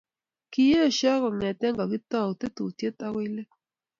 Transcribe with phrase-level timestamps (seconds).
[0.51, 3.49] kiesho kongete kakitau tetutiet akoi let